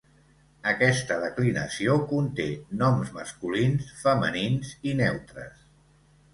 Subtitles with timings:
[0.69, 2.47] Aquesta declinació conté
[2.81, 5.65] noms masculins, femenins i neutres.